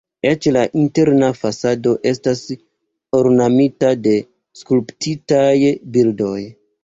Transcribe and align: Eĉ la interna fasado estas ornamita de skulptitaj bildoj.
Eĉ 0.27 0.45
la 0.53 0.61
interna 0.83 1.27
fasado 1.41 1.91
estas 2.11 2.41
ornamita 3.19 3.93
de 4.07 4.13
skulptitaj 4.63 5.53
bildoj. 5.99 6.37